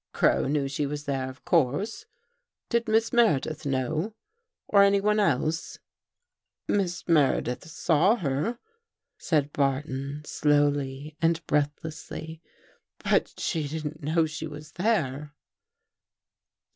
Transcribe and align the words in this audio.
Crow 0.13 0.47
knew 0.47 0.67
she 0.67 0.87
was 0.87 1.03
there, 1.03 1.29
of 1.29 1.45
course. 1.45 2.07
Did 2.69 2.87
Miss 2.87 3.13
Meredith 3.13 3.67
know? 3.67 4.15
Or 4.67 4.81
anyone 4.81 5.19
else? 5.19 5.77
""Miss 6.67 7.07
Meredith 7.07 7.69
saw 7.69 8.15
her," 8.15 8.57
said 9.19 9.53
Barton, 9.53 10.23
slowly 10.25 11.15
and 11.21 11.45
breathlessly." 11.45 12.41
But 13.11 13.39
she 13.39 13.67
didn't 13.67 14.01
know 14.01 14.25
she 14.25 14.47
was 14.47 14.71
there." 14.71 15.35